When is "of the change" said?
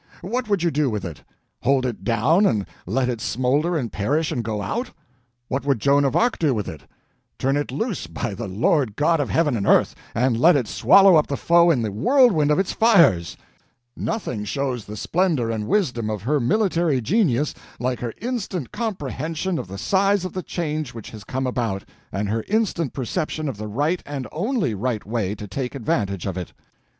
20.25-20.95